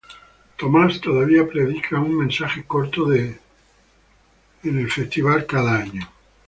[0.57, 3.39] Thomas todavía predica un mensaje corto en
[4.63, 6.09] Creation Festival cada año.